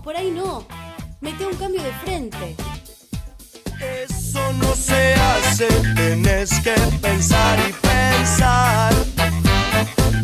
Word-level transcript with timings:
No, 0.00 0.04
por 0.04 0.16
ahí 0.16 0.30
no. 0.30 0.66
Mete 1.20 1.44
un 1.44 1.54
cambio 1.56 1.82
de 1.82 1.92
frente. 1.92 2.56
Eso 4.02 4.52
no 4.54 4.74
se 4.74 5.12
hace, 5.12 5.68
tienes 5.94 6.58
que 6.60 6.74
pensar 7.02 7.58
y 7.68 7.72
pensar. 7.86 8.94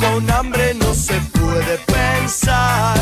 Con 0.01 0.31
hambre 0.31 0.73
no 0.73 0.95
se 0.95 1.21
puede 1.39 1.77
pensar. 1.87 2.99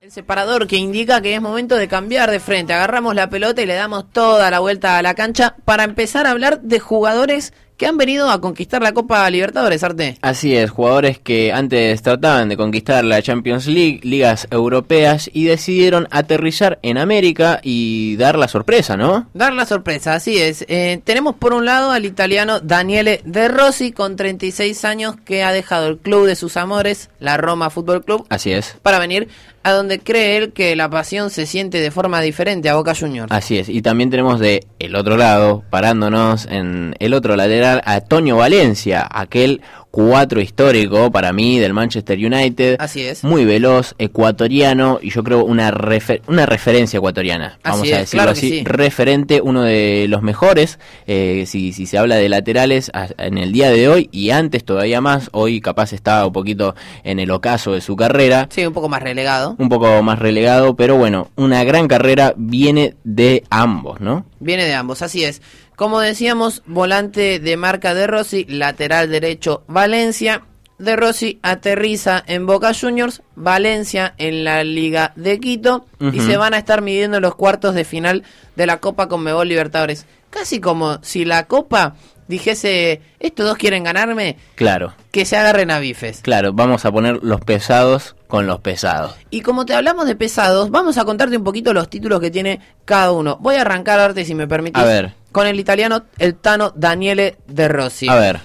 El 0.00 0.10
separador 0.10 0.66
que 0.66 0.76
indica 0.76 1.20
que 1.20 1.32
es 1.32 1.40
momento 1.40 1.76
de 1.76 1.86
cambiar 1.86 2.32
de 2.32 2.40
frente. 2.40 2.72
Agarramos 2.72 3.14
la 3.14 3.30
pelota 3.30 3.62
y 3.62 3.66
le 3.66 3.74
damos 3.74 4.10
toda 4.10 4.50
la 4.50 4.58
vuelta 4.58 4.98
a 4.98 5.02
la 5.02 5.14
cancha 5.14 5.54
para 5.64 5.84
empezar 5.84 6.26
a 6.26 6.32
hablar 6.32 6.60
de 6.62 6.80
jugadores 6.80 7.52
que 7.78 7.86
han 7.86 7.96
venido 7.96 8.28
a 8.28 8.40
conquistar 8.40 8.82
la 8.82 8.92
Copa 8.92 9.30
Libertadores, 9.30 9.82
Arte. 9.84 10.18
Así 10.20 10.54
es, 10.54 10.68
jugadores 10.70 11.18
que 11.18 11.52
antes 11.52 12.02
trataban 12.02 12.48
de 12.48 12.56
conquistar 12.56 13.04
la 13.04 13.22
Champions 13.22 13.66
League, 13.68 14.00
ligas 14.02 14.48
europeas 14.50 15.30
y 15.32 15.44
decidieron 15.44 16.08
aterrizar 16.10 16.80
en 16.82 16.98
América 16.98 17.60
y 17.62 18.16
dar 18.16 18.36
la 18.36 18.48
sorpresa, 18.48 18.96
¿no? 18.96 19.28
Dar 19.32 19.52
la 19.52 19.64
sorpresa, 19.64 20.14
así 20.14 20.38
es. 20.38 20.64
Eh, 20.68 21.00
tenemos 21.04 21.36
por 21.36 21.54
un 21.54 21.64
lado 21.64 21.92
al 21.92 22.04
italiano 22.04 22.58
Daniele 22.60 23.20
De 23.24 23.46
Rossi 23.46 23.92
con 23.92 24.16
36 24.16 24.84
años 24.84 25.14
que 25.24 25.44
ha 25.44 25.52
dejado 25.52 25.86
el 25.86 25.98
club 25.98 26.26
de 26.26 26.34
sus 26.34 26.56
amores, 26.56 27.10
la 27.20 27.36
Roma 27.36 27.70
Fútbol 27.70 28.04
Club, 28.04 28.26
Así 28.28 28.50
es. 28.50 28.76
para 28.82 28.98
venir 28.98 29.28
a 29.62 29.72
donde 29.72 29.98
cree 29.98 30.36
él 30.36 30.52
que 30.52 30.76
la 30.76 30.88
pasión 30.88 31.30
se 31.30 31.46
siente 31.46 31.80
de 31.80 31.90
forma 31.90 32.20
diferente 32.20 32.68
a 32.68 32.76
Boca 32.76 32.94
Juniors. 32.94 33.30
Así 33.30 33.58
es, 33.58 33.68
y 33.68 33.82
también 33.82 34.10
tenemos 34.10 34.40
de 34.40 34.66
el 34.78 34.94
otro 34.94 35.16
lado, 35.16 35.64
parándonos 35.70 36.46
en 36.46 36.94
el 36.98 37.14
otro 37.14 37.36
lateral, 37.36 37.82
a 37.84 38.00
Toño 38.00 38.36
Valencia, 38.36 39.06
aquel 39.10 39.60
cuatro 39.90 40.40
histórico 40.40 41.10
para 41.10 41.32
mí 41.32 41.58
del 41.58 41.72
Manchester 41.72 42.18
United. 42.18 42.76
Así 42.78 43.02
es. 43.02 43.24
Muy 43.24 43.44
veloz, 43.44 43.94
ecuatoriano, 43.98 44.98
y 45.02 45.10
yo 45.10 45.24
creo 45.24 45.44
una, 45.44 45.70
refer- 45.72 46.20
una 46.26 46.46
referencia 46.46 46.98
ecuatoriana, 46.98 47.58
vamos 47.64 47.80
Así 47.82 47.92
a 47.92 47.94
es, 47.96 48.00
decirlo 48.02 48.18
claro 48.24 48.30
así. 48.32 48.48
sí. 48.50 48.64
Referente, 48.64 49.40
uno 49.42 49.62
de 49.62 50.06
los 50.08 50.22
mejores, 50.22 50.78
eh, 51.06 51.44
si, 51.46 51.72
si 51.72 51.86
se 51.86 51.98
habla 51.98 52.16
de 52.16 52.28
laterales 52.28 52.90
a- 52.94 53.08
en 53.18 53.38
el 53.38 53.52
día 53.52 53.70
de 53.70 53.88
hoy, 53.88 54.08
y 54.12 54.30
antes 54.30 54.64
todavía 54.64 55.00
más, 55.00 55.30
hoy 55.32 55.60
capaz 55.60 55.92
estaba 55.92 56.26
un 56.26 56.32
poquito 56.32 56.74
en 57.04 57.18
el 57.18 57.30
ocaso 57.30 57.72
de 57.72 57.80
su 57.80 57.96
carrera 57.96 58.48
Sí, 58.50 58.64
un 58.66 58.74
poco 58.74 58.88
más 58.88 59.02
relegado. 59.02 59.56
un 59.58 59.68
poco 59.68 60.02
más 60.02 60.18
relegado, 60.18 60.76
pero 60.76 60.96
bueno, 60.96 61.30
una 61.36 61.64
gran 61.64 61.88
carrera 61.88 62.34
viene 62.36 62.94
de 63.04 63.44
ambos, 63.50 64.00
¿no? 64.00 64.26
Viene 64.40 64.64
de 64.64 64.74
ambos, 64.74 65.02
así 65.02 65.24
es. 65.24 65.40
Como 65.78 66.00
decíamos, 66.00 66.64
volante 66.66 67.38
de 67.38 67.56
marca 67.56 67.94
de 67.94 68.08
Rossi, 68.08 68.44
lateral 68.48 69.10
derecho 69.10 69.62
Valencia. 69.68 70.42
De 70.76 70.96
Rossi 70.96 71.38
aterriza 71.42 72.20
en 72.26 72.46
Boca 72.46 72.72
Juniors, 72.74 73.22
Valencia 73.36 74.12
en 74.18 74.42
la 74.42 74.64
Liga 74.64 75.12
de 75.14 75.38
Quito 75.38 75.86
y 76.00 76.18
se 76.20 76.36
van 76.36 76.52
a 76.54 76.58
estar 76.58 76.82
midiendo 76.82 77.20
los 77.20 77.36
cuartos 77.36 77.76
de 77.76 77.84
final 77.84 78.24
de 78.56 78.66
la 78.66 78.78
Copa 78.78 79.08
Conmebol 79.08 79.46
Libertadores. 79.46 80.06
Casi 80.30 80.58
como 80.58 80.98
si 81.02 81.24
la 81.24 81.46
Copa 81.46 81.94
dijese, 82.26 83.00
estos 83.20 83.46
dos 83.46 83.56
quieren 83.56 83.84
ganarme, 83.84 84.36
Claro, 84.56 84.94
que 85.12 85.24
se 85.24 85.36
agarren 85.36 85.70
a 85.70 85.78
bifes. 85.78 86.20
claro, 86.22 86.52
vamos 86.52 86.84
a 86.84 86.90
poner 86.92 87.20
los 87.22 87.40
pesados 87.40 88.16
con 88.26 88.48
los 88.48 88.60
pesados. 88.60 89.14
Y 89.30 89.42
como 89.42 89.64
te 89.64 89.74
hablamos 89.74 90.06
de 90.06 90.16
pesados, 90.16 90.70
vamos 90.70 90.98
a 90.98 91.04
contarte 91.04 91.36
un 91.36 91.44
poquito 91.44 91.72
los 91.72 91.88
títulos 91.88 92.20
que 92.20 92.32
tiene 92.32 92.60
cada 92.84 93.12
uno. 93.12 93.38
Voy 93.40 93.54
a 93.56 93.60
arrancar, 93.62 94.00
Arte, 94.00 94.24
si 94.24 94.34
me 94.34 94.48
permites, 94.48 94.82
A 94.82 94.84
ver. 94.84 95.14
Con 95.32 95.46
el 95.46 95.58
italiano, 95.58 96.04
el 96.18 96.34
Tano 96.34 96.72
Daniele 96.74 97.38
De 97.46 97.68
Rossi. 97.68 98.08
A 98.08 98.16
ver, 98.16 98.40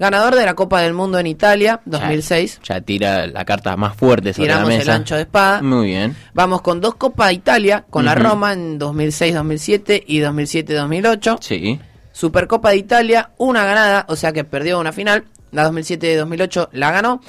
Ganador 0.00 0.34
de 0.34 0.46
la 0.46 0.54
Copa 0.54 0.80
del 0.80 0.94
Mundo 0.94 1.18
en 1.18 1.26
Italia, 1.26 1.82
2006. 1.84 2.60
ya 2.64 2.80
tira 2.80 3.26
la 3.26 3.44
carta 3.44 3.76
más 3.76 3.94
fuerte 3.94 4.32
sobre 4.32 4.48
Tiramos 4.48 4.70
la 4.70 4.76
el 4.76 4.88
ancho 4.88 5.14
de 5.14 5.22
espada. 5.22 5.60
Muy 5.60 5.88
bien. 5.88 6.16
Vamos 6.32 6.62
con 6.62 6.80
dos 6.80 6.94
Copas 6.94 7.34
Italia, 7.34 7.84
con 7.90 8.06
la. 8.06 8.14
Roma 8.14 8.54
en 8.54 8.80
2006-2007 8.80 10.04
y 10.06 10.20
2007-2008. 10.20 11.38
Sí. 11.42 11.78
Supercopa 12.12 12.70
de 12.70 12.78
Italia, 12.78 13.32
una 13.36 13.66
ganada, 13.66 14.06
o 14.08 14.16
sea 14.16 14.32
que 14.32 14.42
perdió 14.42 14.80
una 14.80 14.92
final. 14.92 15.24
La 15.52 15.70
2007-2008 15.70 16.70
la 16.72 16.92
ganó. 16.92 17.20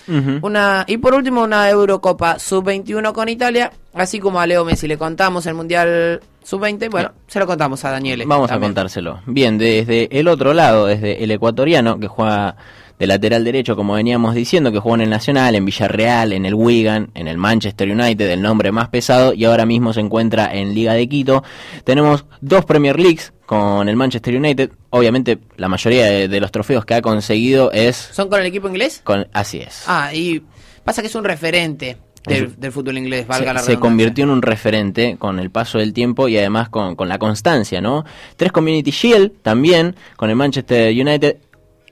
Una 0.41 0.85
Y 0.88 0.95
por 0.95 1.13
último, 1.13 1.44
una 1.44 1.69
Eurocopa 1.69 2.39
Sub-21 2.39 3.12
con 3.12 3.28
Italia. 3.28 3.73
Así 3.94 4.19
como 4.19 4.39
a 4.39 4.47
Leo 4.47 4.63
Messi 4.63 4.88
le 4.88 4.97
contamos 4.97 5.45
el 5.45 5.56
Mundial 5.56 6.22
Sub-20, 6.44 6.90
bueno, 6.90 7.12
se 7.28 7.40
lo 7.40 7.47
contamos 7.47 7.84
a 7.85 7.91
Daniele. 7.91 8.25
Vamos 8.25 8.52
a 8.52 8.59
contárselo. 8.59 9.22
Bien, 9.25 9.57
desde 9.57 10.07
el 10.19 10.28
otro 10.28 10.53
lado, 10.53 10.88
desde 10.88 11.24
el 11.24 11.31
ecuatoriano, 11.31 12.00
que 12.00 12.07
juega 12.07 12.56
de 12.97 13.07
lateral 13.07 13.44
derecho, 13.44 13.75
como 13.75 13.94
veníamos 13.94 14.35
diciendo, 14.35 14.72
que 14.72 14.80
jugó 14.80 14.96
en 14.96 15.01
el 15.01 15.09
Nacional, 15.09 15.56
en 15.56 15.66
Villarreal, 15.66 16.34
en 16.34 16.46
el 16.46 16.53
Wigan, 16.53 17.09
en 17.16 17.28
el 17.28 17.38
Manchester 17.38 17.90
United, 17.90 18.30
el 18.30 18.41
nombre 18.41 18.72
más 18.72 18.90
pesado, 18.90 19.34
y 19.34 19.46
ahora 19.46 19.66
mismo 19.66 19.91
se 19.94 20.01
encuentra 20.01 20.53
en 20.53 20.74
Liga 20.75 20.94
de 20.94 21.07
Quito. 21.09 21.44
Tenemos 21.84 22.25
dos 22.41 22.66
Premier 22.66 23.00
Leagues 23.00 23.34
con 23.47 23.90
el 23.90 23.96
Manchester 23.96 24.35
United. 24.35 24.72
Obviamente, 24.91 25.40
la 25.57 25.68
mayoría 25.68 26.06
de, 26.06 26.28
de 26.28 26.40
los 26.40 26.51
trofeos 26.51 26.85
que 26.85 26.94
ha 26.94 27.01
conseguido 27.01 27.72
es 27.72 27.96
¿Son 27.96 28.30
con 28.30 28.40
el 28.40 28.46
equipo 28.46 28.68
inglés? 28.68 29.01
con... 29.03 29.28
Así 29.34 29.59
es. 29.59 29.84
Ah, 29.88 30.13
y 30.13 30.44
pasa 30.84 31.01
que 31.01 31.07
es 31.07 31.16
un 31.16 31.24
referente 31.24 31.97
del, 32.25 32.59
del 32.59 32.71
fútbol 32.71 32.97
inglés, 32.97 33.25
valga 33.27 33.49
se, 33.49 33.53
la 33.53 33.59
se 33.61 33.77
convirtió 33.77 34.23
en 34.23 34.29
un 34.29 34.41
referente 34.41 35.15
con 35.17 35.39
el 35.39 35.49
paso 35.49 35.79
del 35.79 35.93
tiempo 35.93 36.27
y 36.27 36.37
además 36.37 36.69
con, 36.69 36.95
con 36.95 37.09
la 37.09 37.17
constancia, 37.17 37.81
¿no? 37.81 38.05
Tres 38.35 38.51
Community 38.51 38.91
Shield 38.91 39.31
también 39.41 39.95
con 40.17 40.29
el 40.29 40.35
Manchester 40.35 40.91
United, 40.93 41.37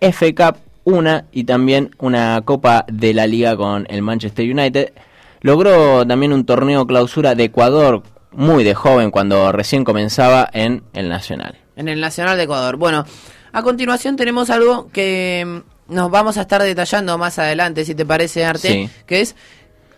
FA 0.01 0.33
Cup 0.35 0.57
una 0.83 1.25
y 1.31 1.43
también 1.43 1.95
una 1.99 2.41
Copa 2.45 2.85
de 2.91 3.13
la 3.13 3.27
Liga 3.27 3.55
con 3.55 3.85
el 3.89 4.01
Manchester 4.01 4.49
United. 4.49 4.93
Logró 5.41 6.05
también 6.05 6.33
un 6.33 6.45
torneo 6.45 6.85
clausura 6.85 7.35
de 7.35 7.45
Ecuador 7.45 8.03
muy 8.31 8.63
de 8.63 8.75
joven 8.75 9.11
cuando 9.11 9.51
recién 9.51 9.83
comenzaba 9.83 10.49
en 10.53 10.83
el 10.93 11.09
Nacional. 11.09 11.57
En 11.75 11.87
el 11.87 11.99
Nacional 12.01 12.37
de 12.37 12.43
Ecuador. 12.43 12.77
Bueno, 12.77 13.05
a 13.51 13.63
continuación 13.63 14.15
tenemos 14.15 14.49
algo 14.49 14.89
que 14.91 15.63
mm, 15.89 15.93
nos 15.93 16.11
vamos 16.11 16.37
a 16.37 16.41
estar 16.41 16.61
detallando 16.61 17.17
más 17.17 17.39
adelante, 17.39 17.85
si 17.85 17.95
te 17.95 18.05
parece, 18.05 18.45
Arte, 18.45 18.67
Sí. 18.69 18.89
que 19.05 19.21
es 19.21 19.35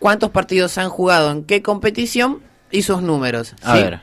cuántos 0.01 0.31
partidos 0.31 0.78
han 0.78 0.89
jugado 0.89 1.31
en 1.31 1.45
qué 1.45 1.62
competición 1.62 2.41
y 2.72 2.81
sus 2.81 3.01
números. 3.01 3.56
A 3.63 3.75
ver, 3.75 4.01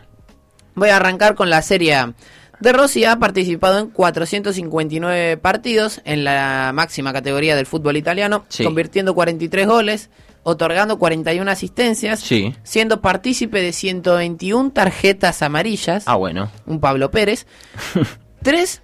Voy 0.75 0.91
a 0.91 0.97
arrancar 0.97 1.35
con 1.35 1.51
la 1.51 1.61
Serie 1.61 1.95
A. 1.97 2.15
De 2.61 2.73
Rossi 2.73 3.05
ha 3.05 3.17
participado 3.19 3.81
en 3.81 3.89
459 3.91 5.37
partidos 5.39 6.01
en 6.05 6.23
la 6.23 6.71
máxima 6.73 7.13
categoría 7.13 7.57
del 7.57 7.67
fútbol 7.67 7.97
italiano, 7.97 8.45
Sí. 8.49 8.63
convirtiendo 8.65 9.13
43 9.15 9.67
goles, 9.67 10.11
otorgando 10.45 10.97
41 10.99 11.51
asistencias, 11.51 12.21
Sí. 12.21 12.55
siendo 12.63 13.01
partícipe 13.01 13.61
de 13.61 13.73
121 13.73 14.71
tarjetas 14.71 15.43
amarillas, 15.43 16.05
ah 16.07 16.15
bueno, 16.15 16.49
un 16.67 16.79
Pablo 16.81 17.11
Pérez. 17.11 17.47
tres, 18.43 18.83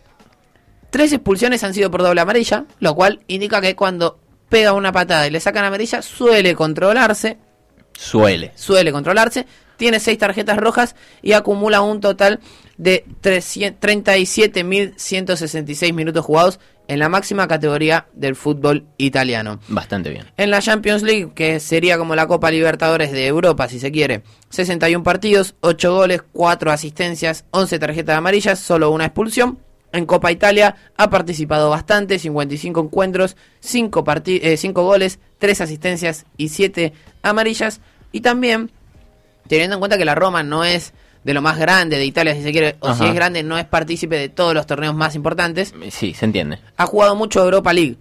tres 0.91 1.13
expulsiones 1.13 1.63
han 1.63 1.75
sido 1.75 1.91
por 1.93 2.03
doble 2.03 2.21
amarilla, 2.21 2.65
lo 2.81 2.95
cual 2.97 3.21
indica 3.29 3.61
que 3.61 3.77
cuando 3.77 4.19
pega 4.49 4.73
una 4.73 4.93
patada 4.93 5.27
y 5.27 5.31
le 5.31 5.41
sacan 5.41 5.65
amarilla 5.65 6.03
suele 6.03 6.55
controlarse 6.55 7.39
suele. 7.97 8.53
suele 8.55 8.93
controlarse, 8.93 9.47
tiene 9.77 10.01
seis 10.01 10.19
tarjetas 10.19 10.57
rojas 10.57 10.97
y 11.23 11.33
acumula 11.33 11.81
un 11.81 12.01
total 12.01 12.41
de 12.77 13.05
300 13.21 13.81
37.166 13.81 15.93
minutos 15.93 16.25
jugados 16.25 16.59
en 16.87 16.99
la 16.99 17.09
máxima 17.09 17.49
categoría 17.49 18.09
del 18.13 18.37
fútbol 18.37 18.85
italiano. 18.99 19.59
Bastante 19.69 20.11
bien. 20.11 20.27
En 20.37 20.51
la 20.51 20.61
Champions 20.61 21.03
League, 21.03 21.33
que 21.35 21.59
sería 21.61 21.97
como 21.97 22.15
la 22.15 22.27
Copa 22.27 22.51
Libertadores 22.51 23.11
de 23.13 23.27
Europa, 23.27 23.69
si 23.69 23.81
se 23.81 23.91
quiere, 23.91 24.23
61 24.51 25.03
partidos, 25.03 25.55
8 25.61 25.95
goles, 25.95 26.23
4 26.33 26.71
asistencias, 26.71 27.47
11 27.51 27.79
tarjetas 27.79 28.19
amarillas, 28.19 28.59
solo 28.59 28.91
una 28.91 29.07
expulsión. 29.07 29.61
En 29.95 30.07
Copa 30.07 30.33
Italia 30.33 30.75
ha 30.97 31.09
participado 31.09 31.71
bastante, 31.71 32.19
55 32.19 32.81
encuentros, 32.81 33.37
5, 33.61 34.05
5 34.57 34.83
goles, 34.83 35.19
3 35.39 35.61
asistencias 35.61 36.27
y 36.37 36.49
7 36.49 36.93
amarillas. 37.23 37.81
Y 38.13 38.21
también, 38.21 38.71
teniendo 39.49 39.75
en 39.77 39.81
cuenta 39.81 39.97
que 39.97 40.05
la 40.05 40.15
Roma 40.15 40.43
no 40.43 40.65
es 40.65 40.93
de 41.23 41.33
lo 41.33 41.41
más 41.43 41.59
grande 41.59 41.97
de 41.97 42.05
Italia, 42.05 42.35
si 42.35 42.43
se 42.43 42.53
quiere, 42.53 42.77
o 42.81 42.93
si 42.95 43.05
es 43.07 43.15
grande, 43.15 43.43
no 43.43 43.57
es 43.57 43.65
partícipe 43.65 44.17
de 44.19 44.29
todos 44.29 44.53
los 44.53 44.67
torneos 44.67 44.95
más 44.95 45.15
importantes, 45.15 45.73
Sí, 45.91 46.13
se 46.13 46.25
entiende. 46.27 46.59
ha 46.77 46.87
jugado 46.87 47.15
mucho 47.17 47.43
Europa 47.43 47.73
League. 47.73 47.97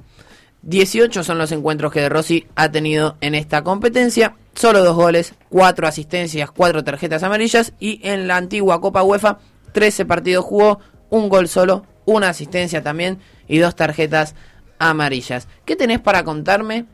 18 0.63 1.23
son 1.23 1.37
los 1.37 1.51
encuentros 1.51 1.91
que 1.91 1.99
De 2.01 2.09
Rossi 2.09 2.47
ha 2.55 2.71
tenido 2.71 3.17
en 3.21 3.35
esta 3.35 3.63
competencia. 3.63 4.35
Solo 4.55 4.83
dos 4.83 4.95
goles, 4.95 5.33
cuatro 5.49 5.87
asistencias, 5.87 6.51
cuatro 6.51 6.83
tarjetas 6.83 7.21
amarillas. 7.23 7.73
Y 7.79 7.99
en 8.07 8.27
la 8.27 8.37
antigua 8.37 8.79
Copa 8.79 9.03
UEFA, 9.03 9.39
13 9.73 10.05
partidos 10.05 10.45
jugó, 10.45 10.79
un 11.13 11.29
gol 11.29 11.47
solo, 11.47 11.85
una 12.05 12.29
asistencia 12.29 12.81
también 12.81 13.19
y 13.47 13.59
dos 13.59 13.75
tarjetas 13.75 14.33
amarillas. 14.79 15.47
¿Qué 15.63 15.75
tenés 15.75 15.99
para 15.99 16.23
contarme 16.23 16.85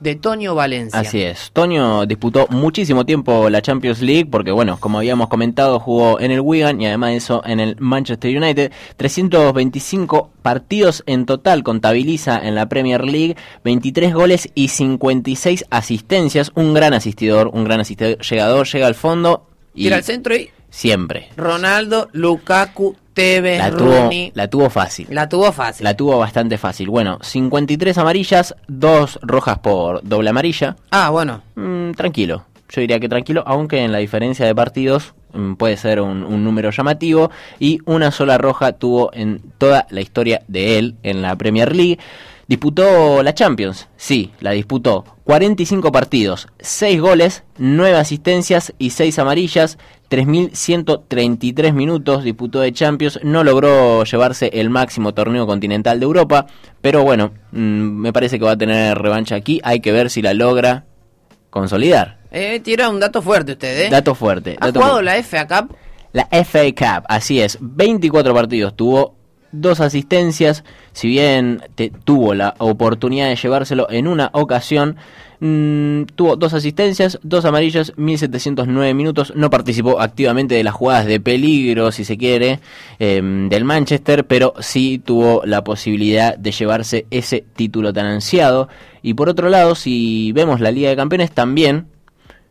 de 0.00 0.14
Toño 0.14 0.54
Valencia. 0.54 1.00
Así 1.00 1.22
es. 1.22 1.50
Toño 1.52 2.06
disputó 2.06 2.46
muchísimo 2.50 3.04
tiempo 3.04 3.50
la 3.50 3.62
Champions 3.62 4.00
League 4.00 4.26
porque, 4.26 4.52
bueno, 4.52 4.78
como 4.78 4.98
habíamos 4.98 5.28
comentado, 5.28 5.80
jugó 5.80 6.20
en 6.20 6.30
el 6.30 6.40
Wigan 6.40 6.80
y 6.80 6.86
además 6.86 7.10
de 7.10 7.16
eso 7.16 7.42
en 7.44 7.58
el 7.58 7.76
Manchester 7.80 8.36
United. 8.36 8.72
325 8.96 10.30
partidos 10.42 11.02
en 11.06 11.26
total 11.26 11.64
contabiliza 11.64 12.38
en 12.38 12.54
la 12.54 12.68
Premier 12.68 13.04
League, 13.04 13.36
23 13.64 14.14
goles 14.14 14.48
y 14.54 14.68
56 14.68 15.64
asistencias. 15.70 16.52
Un 16.54 16.74
gran 16.74 16.94
asistidor, 16.94 17.50
un 17.52 17.64
gran 17.64 17.80
asistidor, 17.80 18.18
llegador, 18.18 18.68
llega 18.68 18.86
al 18.86 18.94
fondo 18.94 19.48
y 19.74 19.84
Tira 19.84 19.96
al 19.96 20.04
centro 20.04 20.36
y 20.36 20.50
siempre. 20.70 21.28
Ronaldo, 21.36 22.08
Lukaku, 22.12 22.96
Tevez, 23.18 23.58
La 23.58 23.70
tuvo, 23.72 24.10
la 24.32 24.48
tuvo 24.48 24.70
fácil. 24.70 25.08
La 25.10 25.28
tuvo 25.28 25.50
fácil. 25.50 25.82
La 25.82 25.96
tuvo 25.96 26.18
bastante 26.18 26.56
fácil. 26.56 26.88
Bueno, 26.88 27.18
53 27.20 27.98
amarillas, 27.98 28.54
2 28.68 29.18
rojas 29.22 29.58
por 29.58 30.00
doble 30.04 30.30
amarilla. 30.30 30.76
Ah, 30.92 31.10
bueno. 31.10 31.42
Mm, 31.56 31.92
tranquilo. 31.92 32.44
Yo 32.68 32.80
diría 32.80 33.00
que 33.00 33.08
tranquilo, 33.08 33.42
aunque 33.44 33.82
en 33.82 33.90
la 33.90 33.98
diferencia 33.98 34.46
de 34.46 34.54
partidos 34.54 35.14
mm, 35.32 35.54
puede 35.54 35.76
ser 35.76 36.00
un, 36.00 36.22
un 36.22 36.44
número 36.44 36.70
llamativo. 36.70 37.32
Y 37.58 37.80
una 37.86 38.12
sola 38.12 38.38
roja 38.38 38.70
tuvo 38.74 39.10
en 39.12 39.42
toda 39.58 39.88
la 39.90 40.00
historia 40.00 40.42
de 40.46 40.78
él 40.78 40.94
en 41.02 41.20
la 41.20 41.34
Premier 41.34 41.74
League. 41.74 41.98
Disputó 42.48 43.22
la 43.22 43.34
Champions, 43.34 43.88
sí, 43.98 44.32
la 44.40 44.52
disputó. 44.52 45.04
45 45.24 45.92
partidos, 45.92 46.48
6 46.60 46.98
goles, 46.98 47.44
9 47.58 47.94
asistencias 47.98 48.72
y 48.78 48.88
6 48.88 49.18
amarillas. 49.18 49.76
3.133 50.10 51.74
minutos 51.74 52.24
disputó 52.24 52.60
de 52.60 52.72
Champions. 52.72 53.20
No 53.22 53.44
logró 53.44 54.02
llevarse 54.04 54.48
el 54.54 54.70
máximo 54.70 55.12
torneo 55.12 55.46
continental 55.46 56.00
de 56.00 56.04
Europa. 56.04 56.46
Pero 56.80 57.04
bueno, 57.04 57.32
mm, 57.52 57.58
me 57.58 58.14
parece 58.14 58.38
que 58.38 58.46
va 58.46 58.52
a 58.52 58.56
tener 58.56 58.96
revancha 58.96 59.34
aquí. 59.34 59.60
Hay 59.62 59.80
que 59.80 59.92
ver 59.92 60.08
si 60.08 60.22
la 60.22 60.32
logra 60.32 60.86
consolidar. 61.50 62.16
Eh, 62.30 62.60
tira 62.60 62.88
un 62.88 62.98
dato 62.98 63.20
fuerte 63.20 63.52
usted, 63.52 63.88
¿eh? 63.88 63.90
Dato 63.90 64.14
fuerte. 64.14 64.56
¿Ha 64.58 64.68
dato 64.68 64.80
jugado 64.80 65.02
fuerte. 65.02 65.04
la 65.04 65.22
FA 65.22 65.46
Cup? 65.46 65.76
La 66.12 66.26
FA 66.30 66.72
Cup, 66.74 67.04
así 67.08 67.40
es, 67.40 67.58
24 67.60 68.32
partidos, 68.32 68.74
tuvo 68.74 69.17
dos 69.52 69.80
asistencias, 69.80 70.64
si 70.92 71.08
bien 71.08 71.62
tuvo 72.04 72.34
la 72.34 72.54
oportunidad 72.58 73.28
de 73.28 73.36
llevárselo 73.36 73.90
en 73.90 74.06
una 74.06 74.30
ocasión, 74.32 74.96
mm, 75.40 76.02
tuvo 76.14 76.36
dos 76.36 76.54
asistencias, 76.54 77.18
dos 77.22 77.44
amarillas, 77.44 77.92
1709 77.96 78.94
minutos, 78.94 79.32
no 79.36 79.50
participó 79.50 80.00
activamente 80.00 80.54
de 80.54 80.64
las 80.64 80.74
jugadas 80.74 81.06
de 81.06 81.20
peligro, 81.20 81.92
si 81.92 82.04
se 82.04 82.16
quiere, 82.18 82.60
em, 82.98 83.48
del 83.48 83.64
Manchester, 83.64 84.26
pero 84.26 84.54
sí 84.60 85.00
tuvo 85.04 85.42
la 85.44 85.64
posibilidad 85.64 86.36
de 86.36 86.52
llevarse 86.52 87.06
ese 87.10 87.44
título 87.54 87.92
tan 87.92 88.06
ansiado. 88.06 88.68
Y 89.02 89.14
por 89.14 89.28
otro 89.28 89.48
lado, 89.48 89.74
si 89.74 90.32
vemos 90.32 90.60
la 90.60 90.70
Liga 90.70 90.90
de 90.90 90.96
Campeones, 90.96 91.30
también 91.30 91.86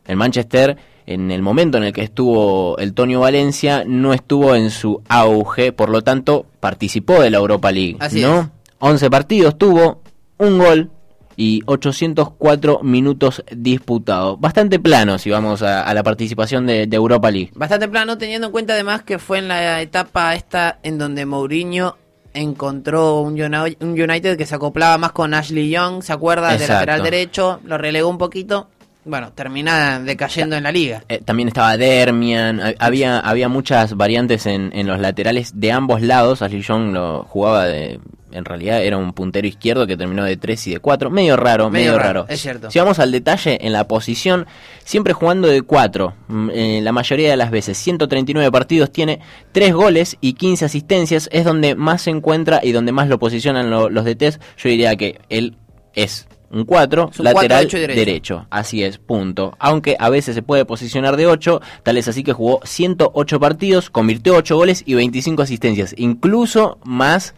el 0.06 0.16
Manchester, 0.16 0.76
en 1.10 1.30
el 1.30 1.40
momento 1.42 1.78
en 1.78 1.84
el 1.84 1.92
que 1.92 2.02
estuvo 2.02 2.76
el 2.78 2.92
Tonio 2.92 3.20
Valencia, 3.20 3.82
no 3.86 4.12
estuvo 4.12 4.54
en 4.54 4.70
su 4.70 5.02
auge, 5.08 5.72
por 5.72 5.88
lo 5.88 6.02
tanto, 6.02 6.44
participó 6.60 7.20
de 7.20 7.30
la 7.30 7.38
Europa 7.38 7.72
League. 7.72 7.96
Así 7.98 8.20
¿no? 8.20 8.40
es. 8.40 8.46
11 8.80 9.10
partidos 9.10 9.56
tuvo, 9.56 10.02
un 10.36 10.58
gol 10.58 10.90
y 11.36 11.62
804 11.66 12.80
minutos 12.82 13.42
disputados. 13.56 14.38
Bastante 14.40 14.78
plano 14.80 15.18
si 15.18 15.30
vamos 15.30 15.62
a, 15.62 15.82
a 15.82 15.94
la 15.94 16.02
participación 16.02 16.66
de, 16.66 16.86
de 16.86 16.96
Europa 16.96 17.30
League. 17.30 17.50
Bastante 17.54 17.88
plano, 17.88 18.18
teniendo 18.18 18.48
en 18.48 18.52
cuenta 18.52 18.74
además 18.74 19.02
que 19.02 19.18
fue 19.18 19.38
en 19.38 19.48
la 19.48 19.80
etapa 19.80 20.34
esta 20.34 20.78
en 20.82 20.98
donde 20.98 21.24
Mourinho 21.26 21.96
encontró 22.34 23.20
un 23.20 23.34
Uni- 23.40 23.76
un 23.80 23.90
United 24.00 24.36
que 24.36 24.46
se 24.46 24.54
acoplaba 24.54 24.98
más 24.98 25.12
con 25.12 25.34
Ashley 25.34 25.70
Young, 25.70 26.02
¿se 26.02 26.12
acuerda? 26.12 26.48
De 26.48 26.54
Exacto. 26.56 26.74
lateral 26.74 27.02
derecho, 27.02 27.60
lo 27.64 27.78
relegó 27.78 28.08
un 28.08 28.18
poquito. 28.18 28.68
Bueno, 29.08 29.32
termina 29.32 29.98
decayendo 30.00 30.54
en 30.56 30.62
la 30.64 30.70
liga. 30.72 31.02
Eh, 31.08 31.20
también 31.24 31.48
estaba 31.48 31.76
Dermian, 31.76 32.60
ha- 32.60 32.74
había, 32.78 33.18
había 33.20 33.48
muchas 33.48 33.94
variantes 33.96 34.46
en, 34.46 34.70
en 34.74 34.86
los 34.86 35.00
laterales 35.00 35.52
de 35.58 35.72
ambos 35.72 36.02
lados. 36.02 36.42
Ashley 36.42 36.60
Young 36.62 36.92
lo 36.92 37.24
jugaba 37.24 37.64
de. 37.66 38.00
En 38.30 38.44
realidad 38.44 38.82
era 38.82 38.98
un 38.98 39.14
puntero 39.14 39.46
izquierdo 39.48 39.86
que 39.86 39.96
terminó 39.96 40.22
de 40.22 40.36
3 40.36 40.66
y 40.66 40.70
de 40.72 40.80
4. 40.80 41.08
Medio 41.08 41.34
raro, 41.38 41.70
Medio 41.70 41.92
medio, 41.92 41.98
raro, 41.98 42.20
raro. 42.24 42.26
es 42.28 42.38
cierto. 42.42 42.70
Si 42.70 42.78
vamos 42.78 42.98
al 42.98 43.10
detalle, 43.10 43.56
en 43.66 43.72
la 43.72 43.88
posición, 43.88 44.46
siempre 44.84 45.14
jugando 45.14 45.48
de 45.48 45.62
4. 45.62 46.14
la 46.28 46.92
mayoría 46.92 47.30
de 47.30 47.36
las 47.38 47.50
veces. 47.50 47.78
139 47.78 48.52
partidos, 48.52 48.92
tiene 48.92 49.20
3 49.52 49.72
goles 49.72 50.18
y 50.20 50.34
15 50.34 50.66
asistencias. 50.66 51.30
Es 51.32 51.46
donde 51.46 51.74
más 51.74 52.02
se 52.02 52.10
encuentra 52.10 52.60
y 52.62 52.72
donde 52.72 52.92
más 52.92 53.08
lo 53.08 53.18
posicionan 53.18 53.70
lo- 53.70 53.88
los 53.88 54.04
DTs. 54.04 54.38
Yo 54.58 54.68
diría 54.68 54.94
que 54.96 55.18
él 55.30 55.56
es 55.94 56.28
un 56.50 56.64
4, 56.64 57.10
Es 57.12 57.18
un 57.18 57.24
cuatro, 57.24 57.24
lateral 57.24 57.58
derecho 57.58 57.76
y 57.76 57.80
derecho. 57.80 57.98
derecho. 57.98 58.46
Así 58.50 58.82
es, 58.82 58.98
punto. 58.98 59.54
Aunque 59.58 59.96
a 59.98 60.08
veces 60.08 60.34
se 60.34 60.42
puede 60.42 60.64
posicionar 60.64 61.16
de 61.16 61.26
8, 61.26 61.60
tal 61.82 61.96
es 61.96 62.08
así 62.08 62.24
que 62.24 62.32
jugó 62.32 62.60
108 62.64 63.40
partidos, 63.40 63.90
convirtió 63.90 64.34
8 64.36 64.56
goles 64.56 64.82
y 64.86 64.94
25 64.94 65.42
asistencias, 65.42 65.94
incluso 65.96 66.78
más 66.84 67.34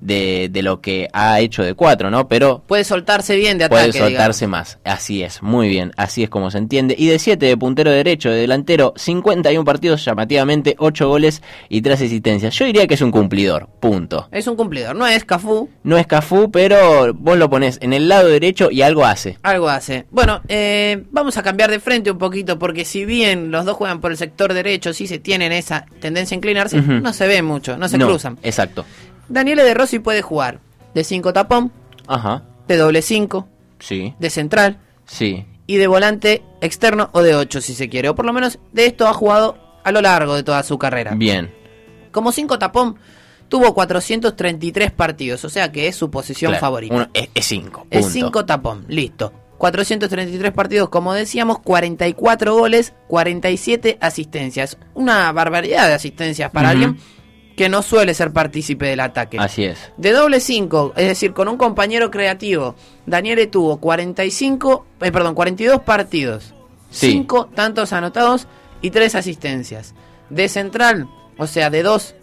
de, 0.00 0.48
de 0.50 0.62
lo 0.62 0.80
que 0.80 1.08
ha 1.12 1.40
hecho 1.40 1.62
de 1.62 1.74
4, 1.74 2.10
¿no? 2.10 2.28
Pero 2.28 2.62
Puede 2.66 2.84
soltarse 2.84 3.36
bien 3.36 3.58
de 3.58 3.64
ataque. 3.64 3.90
puede 3.90 3.98
soltarse 3.98 4.46
más. 4.46 4.78
Así 4.84 5.22
es, 5.22 5.42
muy 5.42 5.68
bien, 5.68 5.92
así 5.96 6.22
es 6.22 6.30
como 6.30 6.50
se 6.50 6.58
entiende. 6.58 6.94
Y 6.98 7.06
de 7.08 7.18
7 7.18 7.44
de 7.46 7.56
puntero 7.56 7.90
derecho, 7.90 8.30
de 8.30 8.36
delantero, 8.36 8.92
51 8.96 9.64
partidos, 9.64 10.04
llamativamente 10.04 10.74
8 10.78 11.08
goles 11.08 11.42
y 11.68 11.82
3 11.82 12.02
asistencias. 12.02 12.54
Yo 12.54 12.64
diría 12.64 12.86
que 12.86 12.94
es 12.94 13.00
un 13.00 13.10
cumplidor, 13.10 13.68
punto. 13.80 14.28
Es 14.32 14.46
un 14.46 14.56
cumplidor, 14.56 14.94
no 14.96 15.06
es 15.06 15.24
Cafú, 15.24 15.68
No 15.82 15.96
es 15.98 16.06
Cafú, 16.06 16.50
pero 16.50 17.12
vos 17.14 17.38
lo 17.38 17.48
pones 17.50 17.78
en 17.82 17.92
el 17.92 18.08
lado 18.08 18.28
derecho 18.28 18.70
y 18.70 18.82
algo 18.82 19.04
hace. 19.04 19.38
algo 19.42 19.68
hace. 19.68 20.06
Bueno, 20.10 20.40
eh, 20.48 21.04
vamos 21.10 21.36
a 21.36 21.42
cambiar 21.42 21.70
de 21.70 21.80
frente 21.80 22.10
un 22.10 22.18
poquito 22.18 22.58
porque 22.58 22.84
si 22.84 23.04
bien 23.04 23.50
los 23.50 23.64
dos 23.64 23.76
juegan 23.76 24.00
por 24.00 24.10
el 24.10 24.16
sector 24.16 24.52
derecho, 24.54 24.92
sí 24.92 25.06
se 25.06 25.18
tienen 25.18 25.52
esa 25.52 25.86
tendencia 26.00 26.34
a 26.34 26.38
inclinarse, 26.38 26.80
no 26.80 27.12
se 27.12 27.26
ve 27.26 27.42
mucho, 27.42 27.76
no 27.76 27.88
se 27.88 27.98
No, 27.98 28.06
cruzan. 28.06 28.38
Exacto. 28.42 28.84
Daniele 29.28 29.64
De 29.64 29.74
Rossi 29.74 29.98
puede 29.98 30.22
jugar 30.22 30.60
de 30.94 31.04
5 31.04 31.32
tapón, 31.32 31.72
Ajá. 32.06 32.42
de 32.68 32.76
doble 32.76 33.02
5, 33.02 33.48
Sí. 33.78 34.14
de 34.18 34.30
central 34.30 34.78
Sí. 35.06 35.44
y 35.66 35.76
de 35.76 35.86
volante 35.86 36.42
externo 36.60 37.10
o 37.12 37.22
de 37.22 37.34
8 37.34 37.60
si 37.60 37.74
se 37.74 37.88
quiere. 37.88 38.08
O 38.08 38.14
por 38.14 38.24
lo 38.26 38.32
menos 38.32 38.58
de 38.72 38.86
esto 38.86 39.06
ha 39.08 39.12
jugado 39.14 39.58
a 39.82 39.92
lo 39.92 40.00
largo 40.00 40.34
de 40.34 40.42
toda 40.42 40.62
su 40.62 40.78
carrera. 40.78 41.12
Bien. 41.14 41.52
Como 42.12 42.32
5 42.32 42.58
tapón, 42.58 42.96
tuvo 43.48 43.74
433 43.74 44.90
partidos, 44.92 45.44
o 45.44 45.48
sea 45.50 45.70
que 45.72 45.88
es 45.88 45.96
su 45.96 46.10
posición 46.10 46.50
Claro, 46.52 46.60
favorita. 46.60 46.94
uno- 46.94 47.08
es 47.12 47.44
5. 47.44 47.86
Es 47.90 48.06
5 48.06 48.44
tapón, 48.44 48.84
listo. 48.88 49.32
433 49.58 50.52
partidos, 50.52 50.88
como 50.88 51.14
decíamos, 51.14 51.58
44 51.60 52.54
goles, 52.54 52.92
47 53.08 53.98
asistencias. 54.00 54.76
Una 54.94 55.30
barbaridad 55.32 55.86
de 55.88 55.94
asistencias 55.94 56.50
para 56.50 56.70
alguien 56.70 56.98
que 57.56 57.68
no 57.68 57.82
suele 57.82 58.14
ser 58.14 58.32
partícipe 58.32 58.86
del 58.86 59.00
ataque. 59.00 59.38
Así 59.38 59.64
es. 59.64 59.78
De 59.96 60.12
doble 60.12 60.40
5, 60.40 60.94
es 60.96 61.06
decir, 61.08 61.32
con 61.32 61.48
un 61.48 61.56
compañero 61.56 62.10
creativo, 62.10 62.74
Daniele 63.06 63.46
tuvo 63.46 63.76
45, 63.78 64.86
eh, 65.00 65.12
perdón, 65.12 65.34
42 65.34 65.80
partidos, 65.82 66.52
Sí. 66.90 67.10
5 67.12 67.50
tantos 67.54 67.92
anotados 67.92 68.46
y 68.82 68.90
3 68.90 69.14
asistencias. 69.14 69.94
De 70.30 70.48
central, 70.48 71.08
o 71.38 71.46
sea, 71.46 71.70
de 71.70 71.82
2, 71.82 72.14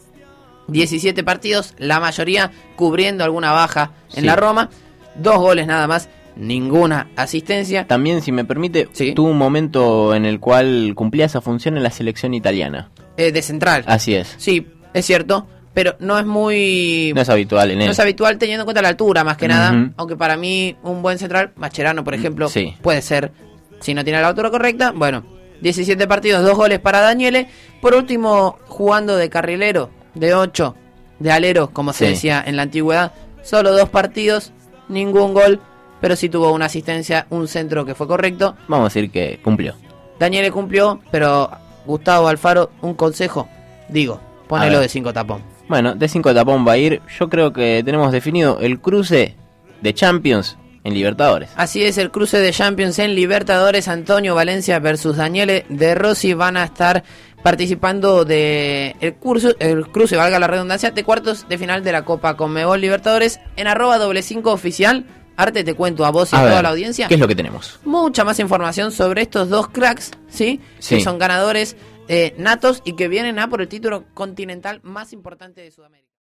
17 0.67 1.23
partidos, 1.23 1.75
la 1.77 1.99
mayoría 1.99 2.51
cubriendo 2.75 3.23
alguna 3.23 3.51
baja 3.51 3.91
en 4.13 4.21
Sí. 4.21 4.25
la 4.25 4.35
Roma, 4.35 4.69
dos 5.15 5.37
goles 5.37 5.67
nada 5.67 5.87
más, 5.87 6.09
ninguna 6.35 7.09
asistencia. 7.15 7.85
También, 7.87 8.21
si 8.21 8.31
me 8.31 8.45
permite, 8.45 8.87
Sí. 8.93 9.13
tuvo 9.13 9.29
un 9.29 9.37
momento 9.37 10.15
en 10.15 10.25
el 10.25 10.39
cual 10.39 10.93
cumplía 10.95 11.25
esa 11.25 11.41
función 11.41 11.75
en 11.77 11.83
la 11.83 11.91
selección 11.91 12.33
italiana. 12.33 12.89
Eh, 13.17 13.31
de 13.31 13.41
central. 13.41 13.83
Así 13.87 14.15
es. 14.15 14.33
Sí, 14.37 14.67
es 14.93 15.05
cierto, 15.05 15.47
pero 15.73 15.95
no 15.99 16.19
es 16.19 16.25
muy... 16.25 17.11
No 17.15 17.21
es 17.21 17.29
habitual 17.29 17.71
en 17.71 17.79
él. 17.81 17.85
No 17.87 17.91
es 17.91 17.99
habitual 17.99 18.37
teniendo 18.37 18.63
en 18.63 18.65
cuenta 18.65 18.81
la 18.81 18.89
altura, 18.89 19.23
más 19.23 19.37
que 19.37 19.47
nada. 19.47 19.91
Aunque 19.97 20.15
para 20.15 20.35
mí, 20.37 20.75
un 20.83 21.01
buen 21.01 21.17
central, 21.17 21.51
Mascherano, 21.55 22.03
por 22.03 22.13
ejemplo, 22.13 22.47
sí. 22.49 22.75
puede 22.81 23.01
ser. 23.01 23.31
Si 23.79 23.93
no 23.93 24.03
tiene 24.03 24.21
la 24.21 24.27
altura 24.27 24.49
correcta, 24.51 24.91
bueno, 24.91 25.23
17 25.61 26.07
partidos, 26.07 26.43
2 26.43 26.55
goles 26.55 26.79
para 26.79 26.99
Daniele. 27.01 27.47
Por 27.81 27.95
último, 27.95 28.59
jugando 28.67 29.15
de 29.15 29.29
carrilero, 29.29 29.89
de 30.13 30.33
8, 30.35 30.75
de 31.19 31.31
alero, 31.31 31.69
como 31.71 31.93
se 31.93 32.05
Sí. 32.05 32.11
decía 32.11 32.43
en 32.45 32.55
la 32.57 32.63
antigüedad, 32.63 33.13
solo 33.43 33.71
dos 33.71 33.89
partidos, 33.89 34.51
ningún 34.89 35.33
gol, 35.33 35.59
pero 35.99 36.15
sí 36.15 36.29
tuvo 36.29 36.51
una 36.51 36.65
asistencia, 36.65 37.25
un 37.29 37.47
centro 37.47 37.85
que 37.85 37.95
fue 37.95 38.07
correcto. 38.07 38.55
Vamos 38.67 38.85
a 38.85 38.89
decir 38.93 39.09
que 39.11 39.39
cumplió. 39.43 39.75
Daniele 40.19 40.51
cumplió, 40.51 40.99
pero 41.11 41.49
Gustavo 41.85 42.27
Alfaro, 42.27 42.71
un 42.81 42.93
consejo, 42.93 43.47
digo, 43.89 44.19
Ponelo 44.51 44.81
de 44.81 44.89
5 44.89 45.13
tapón. 45.13 45.41
Bueno, 45.69 45.95
de 45.95 46.09
5 46.09 46.33
tapón 46.33 46.67
va 46.67 46.73
a 46.73 46.77
ir. 46.77 47.01
Yo 47.17 47.29
creo 47.29 47.53
que 47.53 47.81
tenemos 47.85 48.11
definido 48.11 48.59
el 48.59 48.81
cruce 48.81 49.37
de 49.81 49.93
Champions 49.93 50.57
en 50.83 50.93
Libertadores. 50.93 51.51
Así 51.55 51.81
es, 51.83 51.97
el 51.97 52.11
cruce 52.11 52.37
de 52.37 52.51
Champions 52.51 52.99
en 52.99 53.15
Libertadores. 53.15 53.87
Antonio 53.87 54.35
Valencia 54.35 54.79
versus 54.79 55.15
Daniele 55.15 55.65
de 55.69 55.95
Rossi 55.95 56.33
van 56.33 56.57
a 56.57 56.65
estar 56.65 57.05
participando 57.41 58.25
de 58.25 58.97
el 58.99 59.15
curso, 59.15 59.55
el 59.59 59.87
cruce, 59.87 60.17
valga 60.17 60.37
la 60.37 60.47
redundancia, 60.47 60.91
de 60.91 61.03
cuartos 61.05 61.47
de 61.47 61.57
final 61.57 61.81
de 61.81 61.93
la 61.93 62.03
Copa 62.03 62.35
Conmebol 62.35 62.81
Libertadores 62.81 63.39
en 63.55 63.67
arroba 63.67 63.99
doble 63.99 64.21
cinco 64.21 64.51
oficial. 64.51 65.05
Arte, 65.37 65.63
te 65.63 65.75
cuento 65.75 66.05
a 66.05 66.11
vos 66.11 66.33
y 66.33 66.35
a, 66.35 66.41
toda 66.41 66.61
la 66.61 66.69
audiencia. 66.69 67.07
¿Qué 67.07 67.13
es 67.13 67.19
lo 67.21 67.27
que 67.29 67.35
tenemos? 67.35 67.79
Mucha 67.85 68.25
más 68.25 68.37
información 68.39 68.91
sobre 68.91 69.21
estos 69.21 69.47
dos 69.47 69.69
cracks, 69.69 70.11
sí. 70.27 70.59
Que 70.87 70.99
son 70.99 71.17
ganadores 71.17 71.77
eh, 72.13 72.35
natos 72.37 72.81
y 72.83 72.97
que 72.97 73.07
vienen 73.07 73.39
a 73.39 73.47
por 73.47 73.61
el 73.61 73.69
título 73.69 74.03
continental 74.13 74.81
más 74.83 75.13
importante 75.13 75.61
de 75.61 75.71
Sudamérica. 75.71 76.09